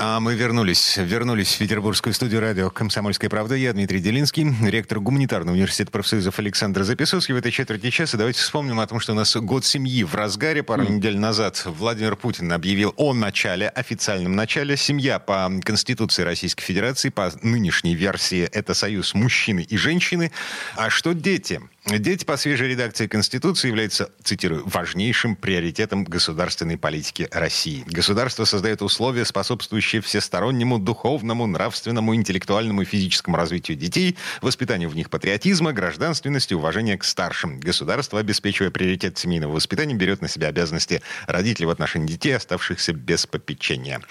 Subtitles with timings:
[0.00, 3.56] А мы вернулись, вернулись в петербургскую студию радио «Комсомольская правда».
[3.56, 7.34] Я Дмитрий Делинский, ректор гуманитарного университета профсоюзов Александр Записовский.
[7.34, 10.62] В этой четверти часа давайте вспомним о том, что у нас год семьи в разгаре.
[10.62, 10.92] Пару mm.
[10.92, 14.76] недель назад Владимир Путин объявил о начале, официальном начале.
[14.76, 20.30] Семья по Конституции Российской Федерации, по нынешней версии, это союз мужчины и женщины.
[20.76, 21.60] А что дети?
[21.90, 27.82] Дети по свежей редакции Конституции являются, цитирую, важнейшим приоритетом государственной политики России.
[27.86, 35.08] Государство создает условия, способствующие всестороннему духовному, нравственному, интеллектуальному и физическому развитию детей, воспитанию в них
[35.08, 37.58] патриотизма, гражданственности, уважения к старшим.
[37.58, 43.26] Государство, обеспечивая приоритет семейного воспитания, берет на себя обязанности родителей в отношении детей, оставшихся без
[43.26, 44.02] попечения.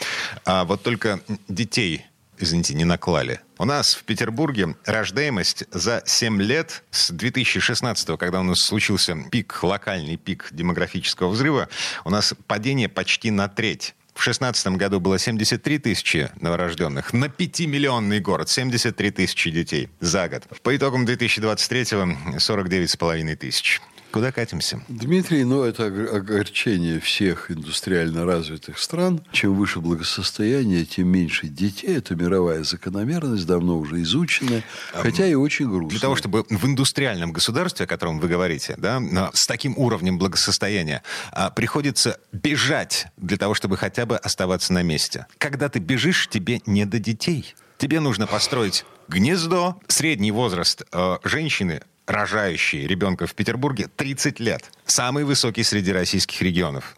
[0.45, 2.05] А вот только детей
[2.39, 3.39] извините, не наклали.
[3.57, 9.63] У нас в Петербурге рождаемость за 7 лет с 2016, когда у нас случился пик,
[9.63, 11.69] локальный пик демографического взрыва,
[12.05, 13.95] у нас падение почти на треть.
[14.13, 17.13] В 2016 году было 73 тысячи новорожденных.
[17.13, 20.43] На 5-миллионный город 73 тысячи детей за год.
[20.63, 23.79] По итогам 2023 49,5 тысяч.
[24.17, 24.81] Куда катимся?
[24.87, 29.21] Дмитрий, ну это огорчение всех индустриально развитых стран.
[29.31, 31.95] Чем выше благосостояние, тем меньше детей.
[31.95, 35.91] Это мировая закономерность, давно уже изученная, хотя и очень грустная.
[35.91, 38.99] Для того, чтобы в индустриальном государстве, о котором вы говорите, да,
[39.35, 45.27] с таким уровнем благосостояния, а, приходится бежать для того, чтобы хотя бы оставаться на месте.
[45.37, 47.53] Когда ты бежишь, тебе не до детей.
[47.77, 49.79] Тебе нужно построить гнездо.
[49.87, 54.71] Средний возраст э, женщины рожающие ребенка в Петербурге 30 лет.
[54.85, 56.95] Самый высокий среди российских регионов.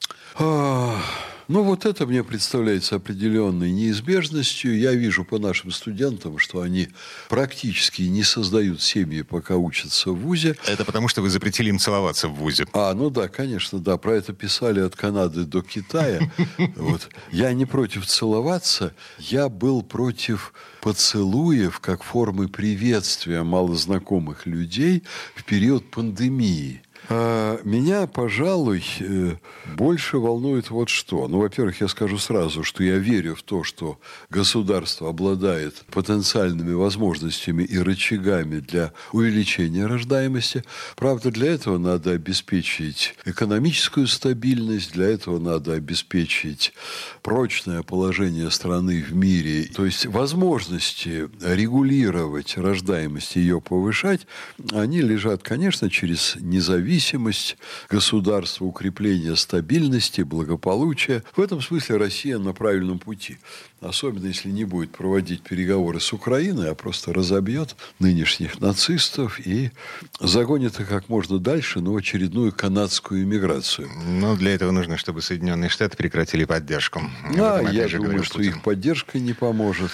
[1.49, 4.77] Ну, вот это мне представляется определенной неизбежностью.
[4.77, 6.89] Я вижу по нашим студентам, что они
[7.27, 10.57] практически не создают семьи, пока учатся в ВУЗе.
[10.67, 12.67] Это потому, что вы запретили им целоваться в ВУЗе.
[12.73, 13.97] А, ну да, конечно, да.
[13.97, 16.31] Про это писали от Канады до Китая.
[16.75, 17.09] Вот.
[17.31, 25.03] Я не против целоваться, я был против поцелуев как формы приветствия малознакомых людей
[25.35, 26.83] в период пандемии.
[27.11, 29.31] А, меня, пожалуй, э,
[29.75, 31.27] больше волнует вот что.
[31.27, 33.99] Ну, во-первых, я скажу сразу, что я верю в то, что
[34.29, 40.63] государство обладает потенциальными возможностями и рычагами для увеличения рождаемости.
[40.95, 46.73] Правда, для этого надо обеспечить экономическую стабильность, для этого надо обеспечить
[47.23, 49.67] прочное положение страны в мире.
[49.75, 54.27] То есть возможности регулировать рождаемость и ее повышать,
[54.73, 57.57] они лежат, конечно, через независимость независимость
[57.89, 61.23] государства, укрепление стабильности, благополучия.
[61.35, 63.37] В этом смысле Россия на правильном пути.
[63.79, 69.71] Особенно, если не будет проводить переговоры с Украиной, а просто разобьет нынешних нацистов и
[70.19, 73.89] загонит их как можно дальше, но очередную канадскую иммиграцию.
[74.05, 77.01] Но для этого нужно, чтобы Соединенные Штаты прекратили поддержку.
[77.33, 78.49] Да, я думаю, что Путин.
[78.51, 79.91] их поддержка не поможет.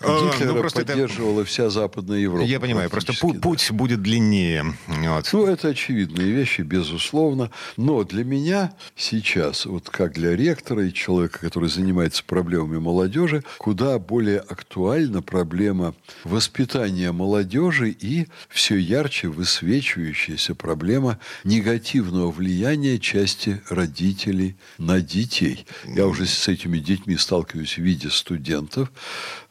[0.00, 1.48] А, Гитлера ну, поддерживала это...
[1.48, 2.44] вся Западная Европа.
[2.44, 3.40] Я понимаю, просто путь, да.
[3.40, 4.74] путь будет длиннее.
[4.86, 5.30] Вот.
[5.32, 7.50] Ну, это очевидные вещи, безусловно.
[7.76, 13.98] Но для меня сейчас, вот как для ректора и человека, который занимается проблемами молодежи, куда
[13.98, 25.00] более актуальна проблема воспитания молодежи и все ярче высвечивающаяся проблема негативного влияния части родителей на
[25.00, 25.66] детей.
[25.84, 28.90] Я уже с этими детьми сталкиваюсь в виде студентов.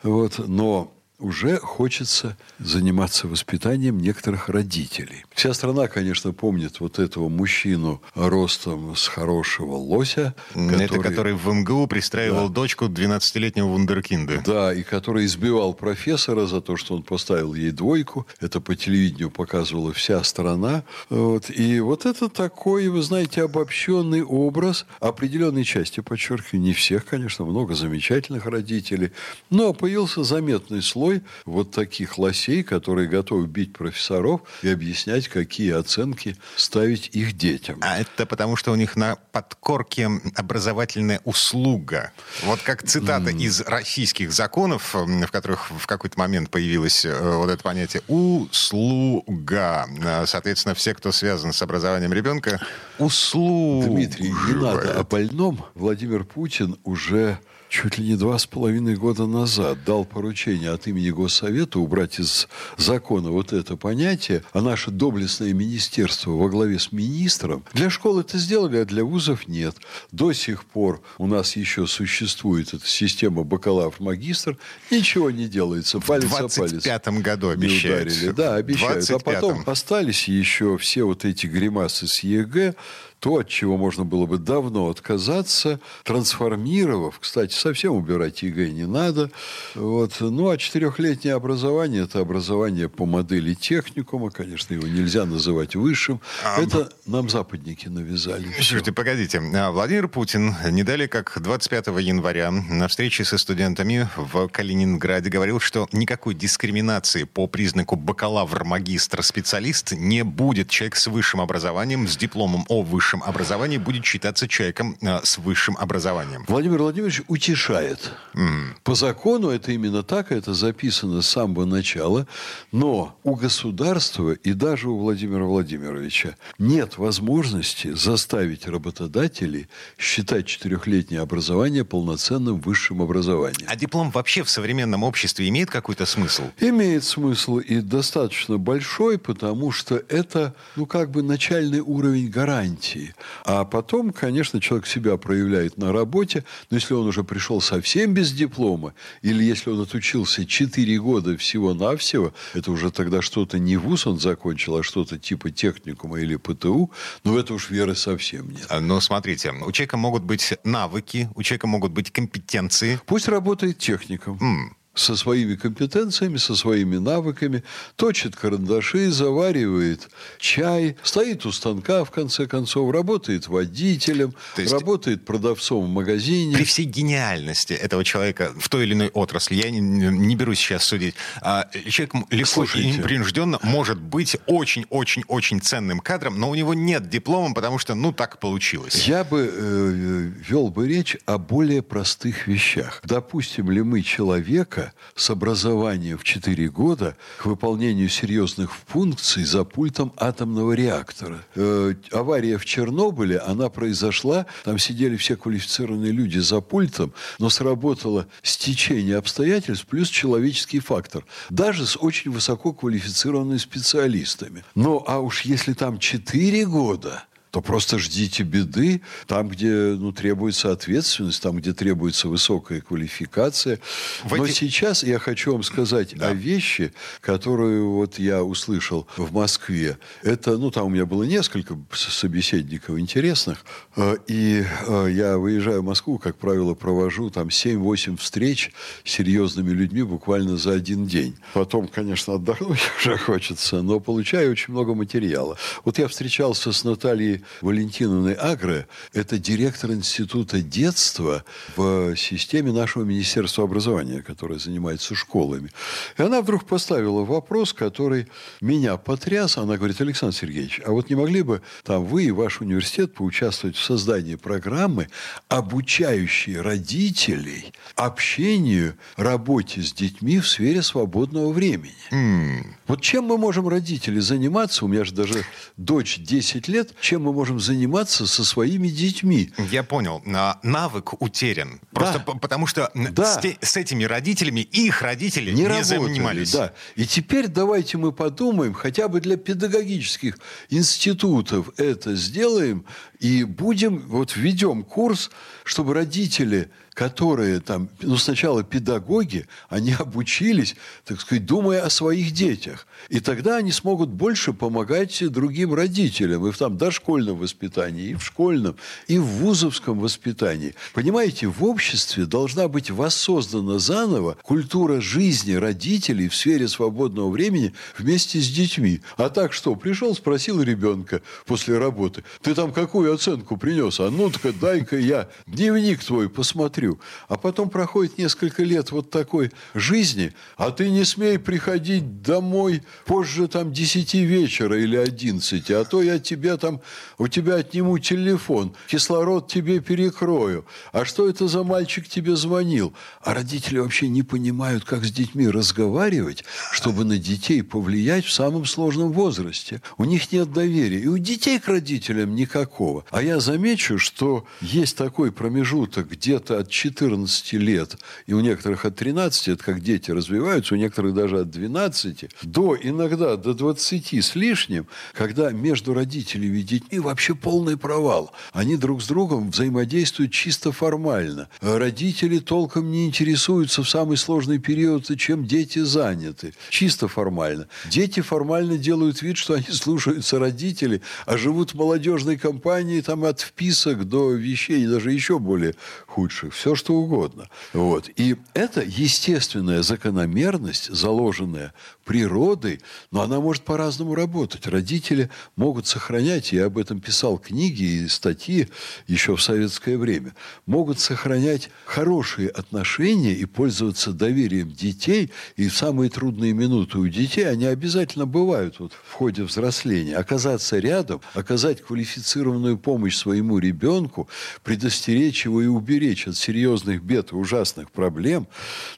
[0.05, 0.94] Вот, но
[1.25, 5.25] уже хочется заниматься воспитанием некоторых родителей.
[5.34, 10.36] Вся страна, конечно, помнит вот этого мужчину ростом с хорошего лося.
[10.53, 12.53] Который, Это который в МГУ пристраивал да.
[12.53, 14.44] дочку 12-летнего вундеркинда.
[14.46, 18.28] Да, и который избивал профессора за то, что он поставил ей двойку.
[18.40, 20.84] Это по телевидению показывала вся страна.
[21.09, 21.50] Вот.
[21.50, 27.74] И вот это такой, вы знаете, обобщенный образ определенной части, подчеркиваю, не всех, конечно, много
[27.74, 29.12] замечательных родителей,
[29.50, 35.73] но появился заметный слой слой вот таких лосей, которые готовы бить профессоров и объяснять, какие
[35.73, 37.79] оценки ставить их детям.
[37.81, 42.12] А это потому, что у них на подкорке образовательная услуга.
[42.44, 43.41] Вот как цитата mm.
[43.41, 49.88] из российских законов, в которых в какой-то момент появилось э, вот это понятие «услуга».
[50.03, 52.59] Э, соответственно, все, кто связан с образованием ребенка,
[52.97, 53.88] услуга.
[53.88, 55.65] Дмитрий, не надо о больном.
[55.75, 57.39] Владимир Путин уже
[57.75, 62.48] чуть ли не два с половиной года назад дал поручение от имени Госсовета убрать из
[62.77, 68.38] закона вот это понятие, а наше доблестное министерство во главе с министром для школ это
[68.38, 69.75] сделали, а для вузов нет.
[70.13, 74.57] До сих пор у нас еще существует эта система бакалавр-магистр,
[74.89, 78.13] ничего не делается, палец в 25 году обещают.
[78.36, 79.10] Да, обещают.
[79.12, 82.75] А потом остались еще все вот эти гримасы с ЕГЭ,
[83.19, 89.31] то, от чего можно было бы давно отказаться, трансформировав, кстати, совсем убирать ЕГЭ не надо.
[89.73, 90.17] Вот.
[90.19, 96.21] Ну, а четырехлетнее образование– это образование по модели техникума, конечно, его нельзя называть высшим.
[96.44, 96.62] А...
[96.62, 98.51] Это нам западники навязали.
[98.53, 99.41] Слушайте, погодите.
[99.56, 105.59] А Владимир Путин не далее, как 25 января на встрече со студентами в Калининграде говорил,
[105.59, 110.69] что никакой дискриминации по признаку бакалавр-магистр-специалист не будет.
[110.69, 115.38] Человек с высшим образованием, с дипломом о высшем высшем образовании будет считаться человеком э, с
[115.38, 116.44] высшим образованием.
[116.48, 118.12] Владимир Владимирович утешает.
[118.34, 118.78] Mm.
[118.84, 122.25] По закону это именно так, это записано с самого начала.
[122.72, 129.68] Но у государства и даже у Владимира Владимировича нет возможности заставить работодателей
[130.00, 133.68] считать четырехлетнее образование полноценным высшим образованием.
[133.69, 136.44] А диплом вообще в современном обществе имеет какой-то смысл?
[136.60, 143.13] Имеет смысл и достаточно большой, потому что это, ну, как бы начальный уровень гарантии гарантии.
[143.45, 148.31] А потом, конечно, человек себя проявляет на работе, но если он уже пришел совсем без
[148.31, 154.19] диплома, или если он отучился 4 года всего-навсего, это уже тогда что-то не вуз он
[154.19, 156.92] закончил, а что-то типа техникума или ПТУ,
[157.24, 158.65] но в это уж веры совсем нет.
[158.69, 163.00] А, но смотрите, у человека могут быть навыки, у человека могут быть компетенции.
[163.06, 164.38] Пусть работает техником.
[164.42, 167.63] Mm со своими компетенциями, со своими навыками,
[167.95, 170.09] точит карандаши, заваривает
[170.39, 174.71] чай, стоит у станка, в конце концов, работает водителем, есть...
[174.71, 176.56] работает продавцом в магазине.
[176.56, 180.86] При всей гениальности этого человека в той или иной отрасли, я не, не берусь сейчас
[180.86, 182.89] судить, а человек легко Слушайте.
[182.89, 188.13] и непринужденно может быть очень-очень-очень ценным кадром, но у него нет диплома, потому что, ну,
[188.13, 189.07] так получилось.
[189.07, 193.01] Я бы э, вел бы речь о более простых вещах.
[193.03, 194.84] Допустим ли мы человека,
[195.15, 201.43] с образованием в 4 года к выполнению серьезных функций за пультом атомного реактора.
[201.55, 208.27] Э, авария в Чернобыле, она произошла, там сидели все квалифицированные люди за пультом, но сработало
[208.41, 211.25] стечение обстоятельств плюс человеческий фактор.
[211.49, 214.63] Даже с очень высоко квалифицированными специалистами.
[214.75, 217.23] Ну, а уж если там 4 года,
[217.56, 223.80] то просто ждите беды там, где ну, требуется ответственность, там, где требуется высокая квалификация.
[224.25, 224.52] В Но эти...
[224.52, 226.31] сейчас я хочу вам сказать да.
[226.31, 226.92] о вещи,
[227.22, 229.98] которую вот я услышал в Москве.
[230.22, 233.63] Это, ну, там у меня было несколько собеседников интересных,
[233.96, 238.74] э, и э, я выезжаю в Москву, как правило, провожу там 7-8 встреч
[239.06, 241.38] с серьезными людьми буквально за один день.
[241.54, 245.57] Потом, конечно, отдохнуть уже хочется, но получаю очень много материала.
[245.86, 251.44] Вот я встречался с Натальей Валентиновной Агре, это директор Института детства
[251.75, 255.71] в системе нашего Министерства образования, которое занимается школами.
[256.18, 258.27] И она вдруг поставила вопрос, который
[258.62, 259.57] меня потряс.
[259.57, 263.75] Она говорит, Александр Сергеевич, а вот не могли бы там вы и ваш университет поучаствовать
[263.75, 265.09] в создании программы,
[265.47, 271.95] обучающей родителей общению, работе с детьми в сфере свободного времени?
[272.12, 272.75] Mm.
[272.88, 274.86] Вот чем мы можем, родители, заниматься?
[274.86, 275.44] У меня же даже
[275.77, 276.94] дочь 10 лет.
[277.01, 279.51] Чем мы можем заниматься со своими детьми.
[279.69, 280.21] Я понял.
[280.63, 281.80] Навык утерян.
[281.92, 282.33] Просто да.
[282.33, 283.25] потому что да.
[283.25, 286.51] с, те, с этими родителями их родители не, не работали, занимались.
[286.51, 286.73] Да.
[286.95, 290.37] И теперь давайте мы подумаем, хотя бы для педагогических
[290.69, 292.85] институтов это сделаем,
[293.25, 295.31] и будем, вот введем курс,
[295.63, 302.87] чтобы родители которые там, ну, сначала педагоги, они обучились, так сказать, думая о своих детях.
[303.09, 308.23] И тогда они смогут больше помогать другим родителям и в там дошкольном воспитании, и в
[308.23, 308.77] школьном,
[309.07, 310.73] и в вузовском воспитании.
[310.94, 318.39] Понимаете, в обществе должна быть воссоздана заново культура жизни родителей в сфере свободного времени вместе
[318.39, 319.01] с детьми.
[319.17, 324.00] А так что, пришел, спросил ребенка после работы, ты там какую оценку принес?
[324.00, 327.00] А ну-ка, дай-ка я дневник твой посмотрю.
[327.28, 333.48] А потом проходит несколько лет вот такой жизни, а ты не смей приходить домой позже
[333.48, 336.81] там 10 вечера или 11, а то я тебе там,
[337.18, 340.66] у тебя отниму телефон, кислород тебе перекрою.
[340.92, 342.94] А что это за мальчик тебе звонил?
[343.22, 348.66] А родители вообще не понимают, как с детьми разговаривать, чтобы на детей повлиять в самом
[348.66, 349.81] сложном возрасте.
[349.98, 351.00] У них нет доверия.
[351.00, 352.94] И у детей к родителям никакого.
[352.95, 353.06] Иного.
[353.11, 357.97] А я замечу, что есть такой промежуток где-то от 14 лет,
[358.28, 362.78] и у некоторых от 13, это как дети развиваются, у некоторых даже от 12, до
[362.81, 368.31] иногда до 20 с лишним, когда между родителями и детьми вообще полный провал.
[368.54, 371.47] Они друг с другом взаимодействуют чисто формально.
[371.61, 376.54] Родители толком не интересуются в самый сложный период, чем дети заняты.
[376.69, 377.68] Чисто формально.
[377.90, 383.42] Дети формально делают вид, что они слушаются родителей, а живут в молодежной компании там от
[383.42, 385.75] вписок до вещей, даже еще более
[386.07, 386.54] худших.
[386.54, 387.49] Все, что угодно.
[387.73, 388.09] Вот.
[388.15, 391.73] И это естественная закономерность, заложенная
[392.06, 392.80] природой,
[393.12, 394.68] но она может по-разному работать.
[394.68, 398.69] Родители могут сохранять, я об этом писал книги и статьи
[399.07, 400.35] еще в советское время,
[400.68, 407.50] могут сохранять хорошие отношения и пользоваться доверием детей, и в самые трудные минуты у детей
[407.50, 410.16] они обязательно бывают вот в ходе взросления.
[410.16, 414.30] Оказаться рядом, оказать квалифицированную помощь своему ребенку,
[414.64, 418.47] предостеречь его и уберечь от серьезных бед и ужасных проблем,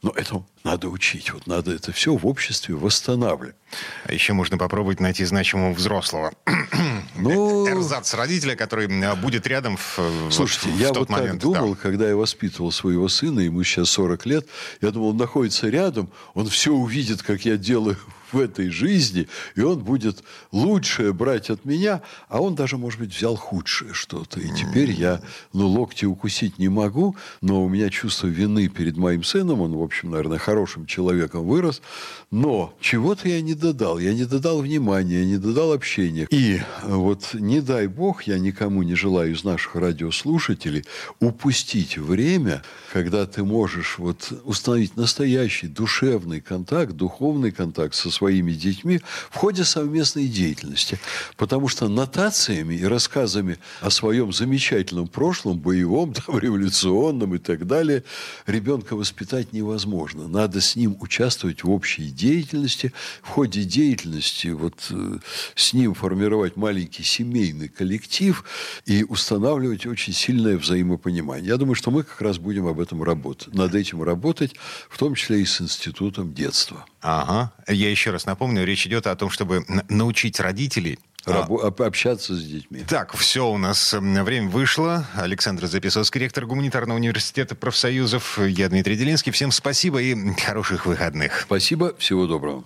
[0.02, 1.32] но это надо учить.
[1.32, 3.56] Вот надо это все в обществе восстанавливать.
[4.06, 6.34] А еще можно попробовать найти значимого взрослого.
[7.20, 11.32] Ну, Эрзац родителя, который будет рядом в, Слушайте, вот, в я тот вот момент.
[11.32, 11.80] так думал, да.
[11.82, 14.48] когда я воспитывал своего сына, ему сейчас 40 лет,
[14.82, 17.98] я думал, он находится рядом, он все увидит, как я делаю
[18.31, 23.15] в этой жизни, и он будет лучшее брать от меня, а он даже, может быть,
[23.15, 24.39] взял худшее что-то.
[24.39, 25.22] И теперь я,
[25.53, 29.81] ну, локти укусить не могу, но у меня чувство вины перед моим сыном, он, в
[29.81, 31.81] общем, наверное, хорошим человеком вырос,
[32.31, 36.27] но чего-то я не додал, я не додал внимания, я не додал общения.
[36.29, 40.84] И вот не дай бог, я никому не желаю из наших радиослушателей
[41.19, 49.02] упустить время, когда ты можешь вот установить настоящий душевный контакт, духовный контакт со своими детьми
[49.30, 51.00] в ходе совместной деятельности.
[51.36, 58.04] Потому что нотациями и рассказами о своем замечательном прошлом, боевом, там, революционном и так далее,
[58.46, 60.28] ребенка воспитать невозможно.
[60.28, 65.20] Надо с ним участвовать в общей деятельности, в ходе деятельности вот э,
[65.56, 68.44] с ним формировать маленький семейный коллектив
[68.86, 71.48] и устанавливать очень сильное взаимопонимание.
[71.48, 73.54] Я думаю, что мы как раз будем об этом работать.
[73.54, 74.56] Над этим работать,
[74.90, 76.86] в том числе и с институтом детства.
[77.02, 77.54] Ага.
[77.68, 81.86] Я еще раз напомню, речь идет о том, чтобы научить родителей Рабо- а.
[81.86, 82.86] общаться с детьми.
[82.88, 85.06] Так, все, у нас время вышло.
[85.14, 88.40] Александр Записовский, ректор Гуманитарного университета профсоюзов.
[88.48, 89.34] Я Дмитрий Делинский.
[89.34, 91.42] Всем спасибо и хороших выходных.
[91.42, 92.64] Спасибо, всего доброго.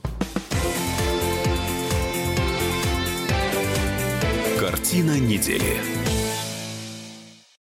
[4.59, 6.10] Картина недели.